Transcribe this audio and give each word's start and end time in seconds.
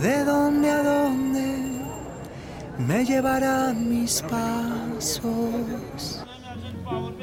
de 0.00 0.24
dónde 0.24 0.70
a 0.70 0.82
dónde 0.82 1.42
me 2.78 3.04
llevarán 3.04 3.90
mis 3.90 4.22
pasos. 4.22 5.20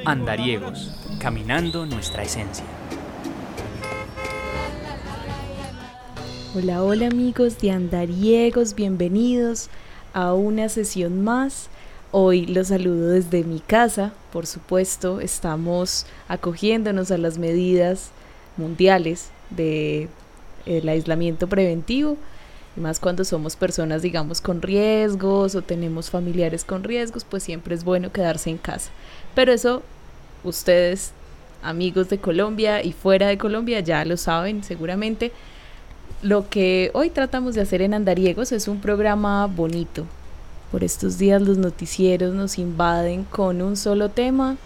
Andariegos, 0.05 0.95
caminando 1.19 1.87
nuestra 1.87 2.23
esencia. 2.23 2.63
Hola, 6.55 6.83
hola 6.83 7.07
amigos 7.07 7.57
de 7.59 7.71
Andariegos, 7.71 8.75
bienvenidos 8.75 9.69
a 10.13 10.33
una 10.33 10.69
sesión 10.69 11.23
más. 11.23 11.69
Hoy 12.11 12.45
los 12.45 12.67
saludo 12.67 13.09
desde 13.09 13.43
mi 13.43 13.59
casa, 13.59 14.13
por 14.31 14.45
supuesto, 14.45 15.21
estamos 15.21 16.05
acogiéndonos 16.27 17.09
a 17.11 17.17
las 17.17 17.39
medidas 17.39 18.11
mundiales 18.57 19.31
de 19.49 20.07
el 20.65 20.87
aislamiento 20.87 21.47
preventivo, 21.47 22.17
más 22.75 22.99
cuando 22.99 23.23
somos 23.25 23.55
personas, 23.55 24.01
digamos, 24.01 24.41
con 24.41 24.61
riesgos 24.61 25.55
o 25.55 25.61
tenemos 25.61 26.09
familiares 26.09 26.63
con 26.63 26.83
riesgos, 26.83 27.25
pues 27.25 27.43
siempre 27.43 27.75
es 27.75 27.83
bueno 27.83 28.11
quedarse 28.11 28.49
en 28.49 28.57
casa. 28.57 28.89
Pero 29.35 29.51
eso 29.51 29.83
ustedes, 30.43 31.11
amigos 31.61 32.09
de 32.09 32.19
Colombia 32.19 32.83
y 32.83 32.93
fuera 32.93 33.27
de 33.27 33.37
Colombia, 33.37 33.79
ya 33.81 34.05
lo 34.05 34.17
saben 34.17 34.63
seguramente. 34.63 35.31
Lo 36.21 36.49
que 36.49 36.91
hoy 36.93 37.09
tratamos 37.09 37.55
de 37.55 37.61
hacer 37.61 37.81
en 37.81 37.93
Andariegos 37.93 38.51
es 38.51 38.67
un 38.67 38.81
programa 38.81 39.45
bonito. 39.47 40.05
Por 40.71 40.83
estos 40.83 41.17
días 41.17 41.41
los 41.41 41.57
noticieros 41.57 42.33
nos 42.33 42.59
invaden 42.59 43.23
con 43.23 43.61
un 43.61 43.75
solo 43.75 44.09
tema 44.09 44.57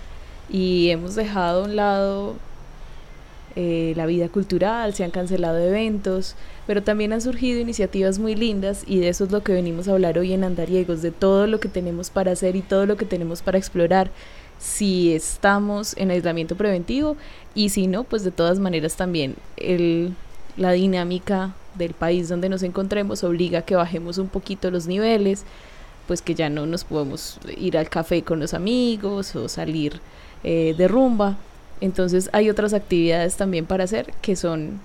y 0.50 0.90
hemos 0.90 1.16
dejado 1.16 1.62
a 1.62 1.66
un 1.66 1.76
lado 1.76 2.36
eh, 3.56 3.94
la 3.96 4.06
vida 4.06 4.30
cultural, 4.30 4.94
se 4.94 5.04
han 5.04 5.12
cancelado 5.12 5.60
eventos, 5.60 6.36
pero 6.66 6.82
también 6.82 7.14
han 7.14 7.22
surgido 7.22 7.60
iniciativas 7.60 8.20
muy 8.20 8.36
lindas 8.36 8.84
y 8.88 9.00
de 9.00 9.10
eso 9.10 9.26
es 9.26 9.32
lo 9.32 9.44
que 9.44 9.54
venimos 9.54 9.88
a 9.88 9.92
hablar 9.92 10.18
hoy 10.18 10.34
en 10.34 10.44
Andariegos, 10.44 11.02
de 11.02 11.12
todo 11.12 11.46
lo 11.46 11.60
que 11.60 11.70
tenemos 11.70 12.10
para 12.10 12.32
hacer 12.32 12.56
y 12.56 12.62
todo 12.62 12.86
lo 12.86 12.98
que 12.98 13.06
tenemos 13.06 13.42
para 13.42 13.58
explorar 13.58 14.10
si 14.60 15.14
estamos 15.14 15.96
en 15.98 16.12
aislamiento 16.12 16.56
preventivo 16.56 17.18
y 17.54 17.70
si 17.70 17.88
no, 17.88 18.04
pues 18.06 18.24
de 18.24 18.32
todas 18.32 18.60
maneras 18.60 18.96
también 18.96 19.36
la 20.58 20.72
dinámica 20.72 21.54
del 21.76 21.94
país 21.94 22.30
donde 22.30 22.50
nos 22.50 22.64
encontremos 22.64 23.24
obliga 23.24 23.60
a 23.60 23.62
que 23.64 23.76
bajemos 23.76 24.18
un 24.18 24.30
poquito 24.30 24.72
los 24.72 24.88
niveles, 24.88 25.44
pues 26.08 26.22
que 26.22 26.36
ya 26.36 26.50
no 26.50 26.66
nos 26.66 26.84
podemos 26.84 27.40
ir 27.58 27.78
al 27.78 27.90
café 27.90 28.24
con 28.24 28.40
los 28.40 28.54
amigos 28.54 29.36
o 29.36 29.50
salir 29.50 30.00
eh, 30.44 30.76
de 30.78 30.88
rumba. 30.88 31.38
Entonces 31.82 32.30
hay 32.34 32.50
otras 32.50 32.74
actividades 32.74 33.36
también 33.36 33.66
para 33.66 33.84
hacer 33.84 34.14
que 34.22 34.36
son 34.36 34.80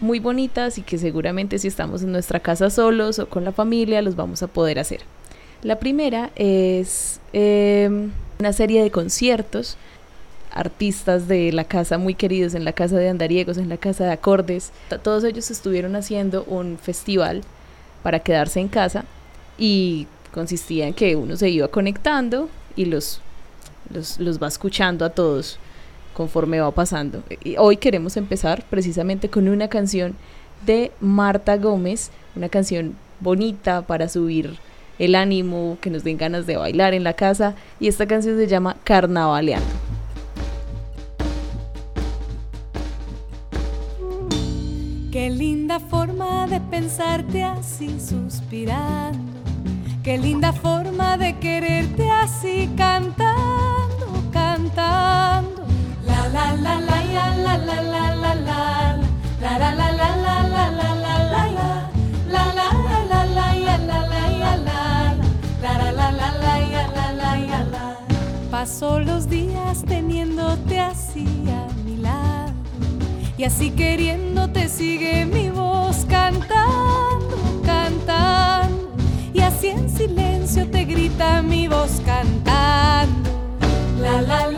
muy 0.00 0.20
bonitas 0.20 0.78
y 0.78 0.82
que 0.82 0.98
seguramente 0.98 1.58
si 1.58 1.68
estamos 1.68 2.02
en 2.02 2.12
nuestra 2.12 2.40
casa 2.40 2.70
solos 2.70 3.18
o 3.18 3.28
con 3.28 3.44
la 3.44 3.52
familia 3.52 4.02
los 4.02 4.16
vamos 4.16 4.42
a 4.42 4.46
poder 4.46 4.78
hacer. 4.78 5.00
La 5.62 5.78
primera 5.78 6.30
es 6.36 7.20
em, 7.32 8.10
una 8.38 8.52
serie 8.52 8.82
de 8.82 8.90
conciertos 8.90 9.76
artistas 10.52 11.28
de 11.28 11.52
la 11.52 11.64
casa 11.64 11.98
muy 11.98 12.14
queridos 12.14 12.54
en 12.54 12.64
la 12.64 12.72
casa 12.72 12.96
de 12.96 13.08
andariegos, 13.08 13.58
en 13.58 13.68
la 13.68 13.76
casa 13.76 14.04
de 14.04 14.12
acordes. 14.12 14.72
Todos 15.02 15.24
ellos 15.24 15.50
estuvieron 15.50 15.96
haciendo 15.96 16.44
un 16.44 16.78
festival 16.78 17.42
para 18.02 18.20
quedarse 18.20 18.60
en 18.60 18.68
casa 18.68 19.04
y 19.58 20.06
consistía 20.32 20.86
en 20.86 20.94
que 20.94 21.16
uno 21.16 21.36
se 21.36 21.48
iba 21.48 21.68
conectando 21.68 22.48
y 22.74 22.84
los, 22.84 23.20
los, 23.92 24.18
los 24.18 24.42
va 24.42 24.48
escuchando 24.48 25.04
a 25.04 25.10
todos 25.10 25.58
conforme 26.16 26.60
va 26.60 26.70
pasando. 26.70 27.22
Y 27.44 27.56
hoy 27.58 27.76
queremos 27.76 28.16
empezar 28.16 28.64
precisamente 28.70 29.28
con 29.28 29.48
una 29.48 29.68
canción 29.68 30.14
de 30.64 30.90
Marta 30.98 31.58
Gómez, 31.58 32.10
una 32.34 32.48
canción 32.48 32.96
bonita 33.20 33.82
para 33.82 34.08
subir 34.08 34.56
el 34.98 35.14
ánimo, 35.14 35.76
que 35.82 35.90
nos 35.90 36.04
den 36.04 36.16
ganas 36.16 36.46
de 36.46 36.56
bailar 36.56 36.94
en 36.94 37.04
la 37.04 37.12
casa 37.12 37.54
y 37.78 37.88
esta 37.88 38.06
canción 38.06 38.38
se 38.38 38.46
llama 38.46 38.76
Carnavaleando. 38.82 39.66
Qué 45.12 45.28
linda 45.28 45.80
forma 45.80 46.46
de 46.46 46.60
pensarte 46.60 47.44
así 47.44 48.00
suspirando. 48.00 49.18
Qué 50.02 50.16
linda 50.16 50.52
forma 50.52 51.18
de 51.18 51.38
quererte 51.40 52.10
así 52.10 52.70
cantando, 52.76 54.22
cantando. 54.32 55.55
Paso 68.50 68.98
los 69.00 69.28
días 69.28 69.84
teniéndote 69.86 70.80
así 70.80 71.26
a 71.48 71.72
mi 71.84 71.98
lado 71.98 72.52
y 73.38 73.44
así 73.44 73.70
queriéndote 73.70 74.68
sigue 74.68 75.24
mi 75.26 75.50
voz 75.50 76.06
cantando, 76.08 77.62
cantando. 77.64 78.96
Y 79.34 79.40
así 79.40 79.68
en 79.68 79.90
silencio 79.90 80.68
te 80.70 80.84
grita 80.84 81.42
mi 81.42 81.68
voz 81.68 82.00
cantando. 82.04 83.30
La 84.00 84.22
la 84.22 84.46
la 84.48 84.55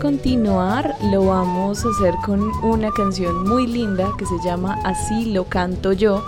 continuar 0.00 0.94
lo 1.12 1.26
vamos 1.26 1.84
a 1.84 1.88
hacer 1.88 2.14
con 2.24 2.40
una 2.64 2.90
canción 2.90 3.48
muy 3.48 3.66
linda 3.66 4.10
que 4.18 4.26
se 4.26 4.34
llama 4.44 4.78
Así 4.84 5.32
lo 5.32 5.44
canto 5.44 5.92
yo 5.92 6.24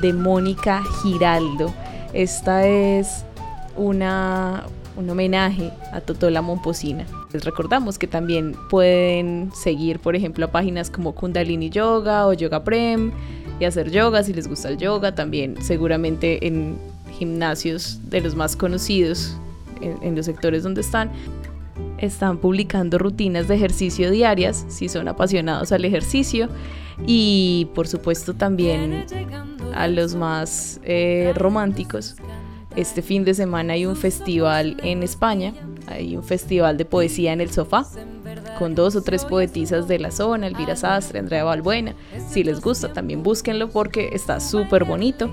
de 0.00 0.12
Mónica 0.12 0.82
Giraldo. 1.02 1.72
Esta 2.12 2.66
es 2.66 3.24
una, 3.76 4.64
un 4.96 5.10
homenaje 5.10 5.72
a 5.92 6.00
Totola 6.00 6.42
Momposina. 6.42 7.06
Les 7.32 7.44
recordamos 7.44 7.98
que 7.98 8.06
también 8.06 8.56
pueden 8.70 9.50
seguir, 9.54 9.98
por 9.98 10.16
ejemplo, 10.16 10.46
a 10.46 10.50
páginas 10.50 10.90
como 10.90 11.14
Kundalini 11.14 11.70
Yoga 11.70 12.26
o 12.26 12.32
Yoga 12.32 12.64
Prem 12.64 13.12
y 13.60 13.64
hacer 13.64 13.90
yoga 13.90 14.22
si 14.22 14.32
les 14.32 14.48
gusta 14.48 14.68
el 14.68 14.78
yoga. 14.78 15.14
También 15.14 15.56
seguramente 15.62 16.46
en 16.46 16.78
gimnasios 17.18 18.00
de 18.08 18.20
los 18.20 18.34
más 18.34 18.56
conocidos 18.56 19.36
en 19.80 20.14
los 20.14 20.26
sectores 20.26 20.62
donde 20.62 20.80
están 20.80 21.10
están 21.98 22.38
publicando 22.38 22.98
rutinas 22.98 23.48
de 23.48 23.54
ejercicio 23.54 24.10
diarias 24.10 24.64
si 24.68 24.88
son 24.88 25.08
apasionados 25.08 25.72
al 25.72 25.84
ejercicio 25.84 26.48
y 27.06 27.68
por 27.74 27.88
supuesto 27.88 28.34
también 28.34 29.06
a 29.74 29.88
los 29.88 30.14
más 30.14 30.80
eh, 30.84 31.32
románticos. 31.36 32.16
Este 32.76 33.02
fin 33.02 33.24
de 33.24 33.34
semana 33.34 33.74
hay 33.74 33.86
un 33.86 33.96
festival 33.96 34.76
en 34.82 35.02
España, 35.02 35.52
hay 35.86 36.16
un 36.16 36.24
festival 36.24 36.78
de 36.78 36.84
poesía 36.84 37.32
en 37.32 37.40
el 37.40 37.50
sofá 37.50 37.86
con 38.58 38.74
dos 38.74 38.96
o 38.96 39.02
tres 39.02 39.24
poetisas 39.24 39.88
de 39.88 39.98
la 39.98 40.10
zona, 40.10 40.46
Elvira 40.46 40.76
Sastre, 40.76 41.18
Andrea 41.18 41.44
Balbuena. 41.44 41.94
Si 42.30 42.44
les 42.44 42.60
gusta 42.60 42.92
también 42.92 43.22
búsquenlo 43.22 43.68
porque 43.68 44.10
está 44.12 44.40
súper 44.40 44.84
bonito. 44.84 45.30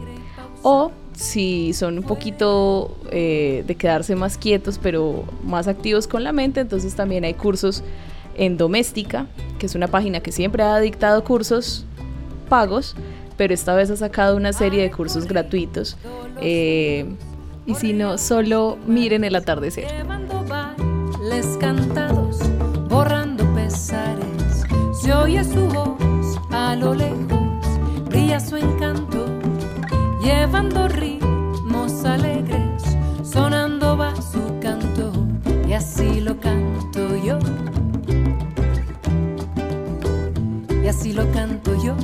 O 0.63 0.91
si 1.13 1.73
son 1.73 1.97
un 1.97 2.03
poquito 2.03 2.95
eh, 3.11 3.63
de 3.67 3.75
quedarse 3.75 4.15
más 4.15 4.37
quietos 4.37 4.79
pero 4.81 5.25
más 5.43 5.67
activos 5.67 6.07
con 6.07 6.23
la 6.23 6.31
mente, 6.31 6.61
entonces 6.61 6.95
también 6.95 7.23
hay 7.23 7.33
cursos 7.33 7.83
en 8.35 8.57
Doméstica, 8.57 9.27
que 9.59 9.65
es 9.65 9.75
una 9.75 9.87
página 9.87 10.21
que 10.21 10.31
siempre 10.31 10.63
ha 10.63 10.79
dictado 10.79 11.23
cursos 11.23 11.85
pagos, 12.47 12.95
pero 13.37 13.53
esta 13.53 13.75
vez 13.75 13.89
ha 13.89 13.97
sacado 13.97 14.37
una 14.37 14.53
serie 14.53 14.81
de 14.81 14.91
cursos 14.91 15.25
gratuitos. 15.25 15.97
Eh, 16.41 17.05
y 17.65 17.75
si 17.75 17.93
no, 17.93 18.17
solo 18.17 18.77
miren 18.87 19.23
el 19.23 19.35
atardecer. 19.35 19.85
Bailes 20.47 21.57
cantados, 21.59 22.39
borrando 22.89 23.45
pesares, 23.53 24.65
se 25.01 25.13
oye 25.13 25.43
su 25.43 25.67
voz 25.67 26.39
a 26.51 26.75
lo 26.75 26.93
lejos, 26.93 27.65
brilla 28.09 28.39
su 28.39 28.57
encanto, 28.57 29.08
llevando 30.21 30.87
ritmos 30.87 32.03
alegres, 32.05 32.83
sonando 33.23 33.97
va 33.97 34.13
su 34.15 34.59
canto 34.61 35.11
y 35.67 35.73
así 35.73 36.19
lo 36.19 36.39
canto 36.39 37.15
yo. 37.23 37.39
Y 40.83 40.87
así 40.87 41.13
lo 41.13 41.29
canto 41.31 41.75
yo. 41.83 41.95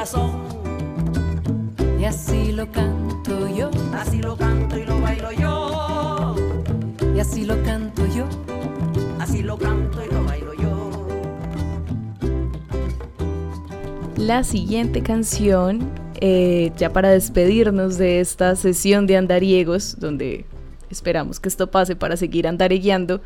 Corazón. 0.00 0.30
Y 2.00 2.04
así 2.06 2.52
lo 2.52 2.70
canto 2.72 3.54
yo, 3.54 3.70
Así 3.92 4.22
lo 4.22 4.34
canto 4.34 4.78
y 4.78 4.86
lo 4.86 4.98
bailo 4.98 5.30
yo. 5.32 6.36
y 7.14 7.20
así 7.20 7.44
lo 7.44 7.62
canto 7.62 8.06
yo. 8.06 8.24
Así 9.18 9.42
lo 9.42 9.58
canto 9.58 9.98
y 10.02 10.10
lo 10.14 10.24
bailo 10.24 10.54
yo. 10.54 10.90
La 14.16 14.42
siguiente 14.42 15.02
canción, 15.02 15.90
eh, 16.22 16.72
ya 16.78 16.94
para 16.94 17.10
despedirnos 17.10 17.98
de 17.98 18.20
esta 18.20 18.56
sesión 18.56 19.06
de 19.06 19.18
andariegos, 19.18 20.00
donde 20.00 20.46
esperamos 20.88 21.40
que 21.40 21.50
esto 21.50 21.70
pase 21.70 21.94
para 21.94 22.16
seguir 22.16 22.46
andaregueando, 22.48 23.20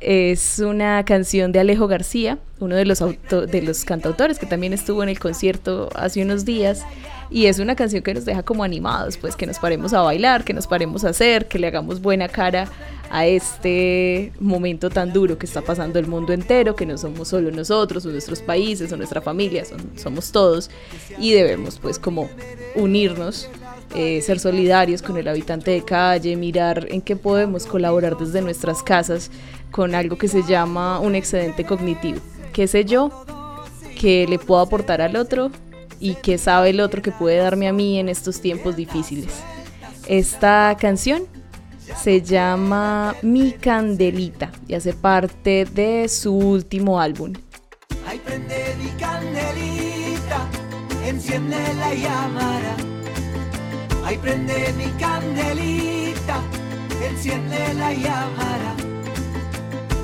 es 0.00 0.58
una 0.58 1.04
canción 1.04 1.52
de 1.52 1.60
Alejo 1.60 1.86
García, 1.86 2.38
uno 2.58 2.74
de 2.76 2.84
los, 2.84 3.00
auto- 3.02 3.46
de 3.46 3.62
los 3.62 3.84
cantautores 3.84 4.38
que 4.38 4.46
también 4.46 4.72
estuvo 4.72 5.02
en 5.02 5.08
el 5.08 5.18
concierto 5.18 5.88
hace 5.94 6.22
unos 6.22 6.44
días. 6.44 6.84
Y 7.32 7.46
es 7.46 7.60
una 7.60 7.76
canción 7.76 8.02
que 8.02 8.12
nos 8.12 8.24
deja 8.24 8.42
como 8.42 8.64
animados, 8.64 9.16
pues 9.16 9.36
que 9.36 9.46
nos 9.46 9.60
paremos 9.60 9.92
a 9.92 10.00
bailar, 10.02 10.42
que 10.42 10.52
nos 10.52 10.66
paremos 10.66 11.04
a 11.04 11.10
hacer, 11.10 11.46
que 11.46 11.60
le 11.60 11.68
hagamos 11.68 12.00
buena 12.02 12.28
cara 12.28 12.66
a 13.08 13.24
este 13.26 14.32
momento 14.40 14.90
tan 14.90 15.12
duro 15.12 15.38
que 15.38 15.46
está 15.46 15.62
pasando 15.62 16.00
el 16.00 16.08
mundo 16.08 16.32
entero, 16.32 16.74
que 16.74 16.86
no 16.86 16.98
somos 16.98 17.28
solo 17.28 17.52
nosotros, 17.52 18.04
o 18.04 18.08
nuestros 18.08 18.40
países, 18.40 18.92
o 18.92 18.96
nuestra 18.96 19.20
familia, 19.20 19.62
somos 19.94 20.32
todos. 20.32 20.70
Y 21.20 21.30
debemos 21.32 21.78
pues 21.78 22.00
como 22.00 22.28
unirnos, 22.74 23.48
eh, 23.94 24.20
ser 24.22 24.38
solidarios 24.38 25.02
con 25.02 25.16
el 25.16 25.28
habitante 25.28 25.70
de 25.70 25.84
calle, 25.84 26.36
mirar 26.36 26.86
en 26.90 27.00
qué 27.00 27.16
podemos 27.16 27.66
colaborar 27.66 28.16
desde 28.16 28.42
nuestras 28.42 28.82
casas 28.82 29.30
con 29.70 29.94
algo 29.94 30.16
que 30.16 30.28
se 30.28 30.42
llama 30.42 31.00
un 31.00 31.14
excedente 31.14 31.64
cognitivo. 31.64 32.20
¿Qué 32.52 32.66
sé 32.66 32.84
yo? 32.84 33.10
que 34.00 34.26
le 34.26 34.38
puedo 34.38 34.62
aportar 34.62 35.02
al 35.02 35.14
otro 35.14 35.50
y 35.98 36.14
que 36.14 36.38
sabe 36.38 36.70
el 36.70 36.80
otro 36.80 37.02
que 37.02 37.12
puede 37.12 37.36
darme 37.36 37.68
a 37.68 37.72
mí 37.74 37.98
en 37.98 38.08
estos 38.08 38.40
tiempos 38.40 38.74
difíciles. 38.74 39.30
Esta 40.06 40.74
canción 40.80 41.24
se 42.02 42.22
llama 42.22 43.14
Mi 43.20 43.52
Candelita 43.52 44.50
y 44.66 44.72
hace 44.72 44.94
parte 44.94 45.66
de 45.66 46.08
su 46.08 46.34
último 46.34 46.98
álbum. 46.98 47.34
Prende 48.24 48.74
mi 48.82 48.90
candelita, 48.98 50.48
enciende 51.04 51.56
la. 51.74 52.89
Ay, 54.10 54.18
prende 54.18 54.72
mi 54.76 54.86
candelita, 54.98 56.42
enciende 57.00 57.74
la 57.74 57.92
llamara. 57.92 58.74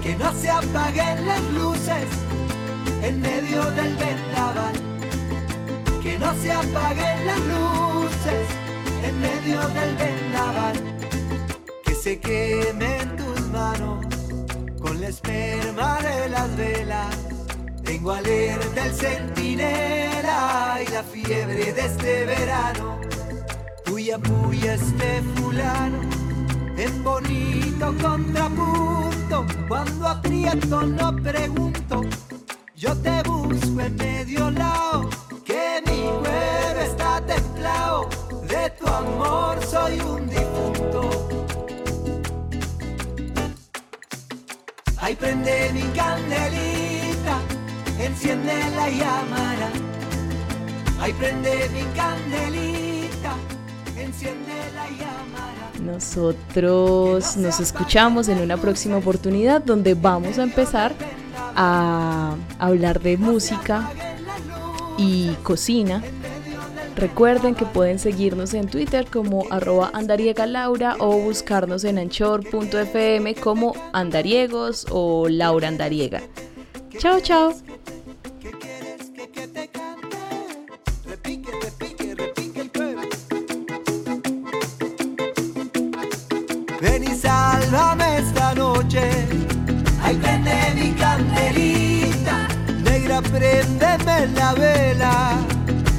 Que 0.01 0.15
no 0.15 0.33
se 0.33 0.49
apaguen 0.49 1.27
las 1.27 1.43
luces 1.51 2.07
en 3.03 3.21
medio 3.21 3.65
del 3.73 3.97
vendaval. 3.97 4.75
Que 6.05 6.17
no 6.21 6.33
se 6.41 6.53
apaguen 6.53 7.27
las 7.27 7.41
luces 7.53 8.47
en 9.03 9.21
medio 9.21 9.61
del 9.71 9.97
vendaval. 9.97 10.77
Que 11.85 11.95
se 11.97 12.21
quemen 12.21 13.17
tus 13.17 13.41
manos 13.49 14.07
con 14.81 15.01
la 15.01 15.09
esperma 15.09 15.99
de 16.01 16.29
las 16.29 16.57
velas. 16.57 17.17
Tengo 17.83 18.13
alerta 18.13 18.87
el 18.87 18.93
centinela 18.93 20.79
y 20.87 20.93
la 20.93 21.03
fiebre 21.03 21.73
de 21.73 21.87
este 21.87 22.25
verano. 22.25 22.96
Puya, 24.07 24.19
puya 24.19 24.75
este 24.75 25.21
fulano, 25.35 25.99
en 26.77 27.03
bonito 27.03 27.93
contrapunto. 28.01 29.45
Cuando 29.67 30.07
aprieto 30.07 30.83
no 30.83 31.17
pregunto, 31.17 32.03
yo 32.77 32.97
te 32.99 33.21
busco 33.25 33.81
en 33.81 33.97
medio 33.97 34.49
lado, 34.53 35.11
que 35.45 35.83
mi 35.87 36.03
cuero 36.23 36.81
está 36.83 37.21
templado. 37.27 38.09
De 38.47 38.71
tu 38.79 38.87
amor 38.87 39.61
soy 39.65 39.99
un 39.99 40.29
difunto. 40.29 41.29
Ay, 44.99 45.17
prende 45.17 45.73
mi 45.73 45.83
candelita, 45.99 47.41
enciende 47.99 48.55
la 48.77 48.89
llamara. 48.89 49.71
Ay, 51.01 51.13
prende 51.15 51.69
mi 51.71 51.83
candelita. 51.97 52.96
Nosotros 55.85 57.37
nos 57.37 57.61
escuchamos 57.61 58.29
en 58.29 58.41
una 58.41 58.57
próxima 58.57 58.97
oportunidad 58.97 59.63
donde 59.63 59.95
vamos 59.95 60.39
a 60.39 60.43
empezar 60.43 60.95
a 61.55 62.35
hablar 62.59 63.01
de 63.01 63.17
música 63.17 63.91
y 64.99 65.33
cocina. 65.43 66.03
Recuerden 66.97 67.55
que 67.55 67.67
pueden 67.67 67.99
seguirnos 67.99 68.55
en 68.55 68.69
Twitter 68.69 69.07
como 69.11 69.45
arroba 69.51 69.91
andariegalaura 69.93 70.97
o 70.99 71.19
buscarnos 71.19 71.85
en 71.85 71.99
anchor.fm 71.99 73.35
como 73.35 73.75
andariegos 73.93 74.87
o 74.91 75.29
Laura 75.29 75.69
Andariega. 75.69 76.23
Chao, 76.99 77.21
chao. 77.21 77.66
Ven 86.87 87.03
y 87.03 87.15
sálvame 87.17 88.19
esta 88.19 88.55
noche. 88.55 89.11
Ay, 90.03 90.15
prende 90.23 90.57
mi 90.77 90.93
candelita. 90.93 92.37
Negra, 92.85 93.21
préndeme 93.23 94.29
la 94.39 94.53
vela. 94.55 95.15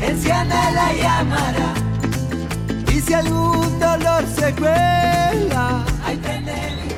Enciende 0.02 0.56
la 0.80 0.88
llamara. 1.02 1.70
Y 2.94 3.02
si 3.02 3.14
algún 3.14 3.80
dolor 3.80 4.24
se 4.38 4.54
cuela, 4.56 5.84
ay, 6.06 6.16
prende 6.24 6.58
mi 6.78 6.90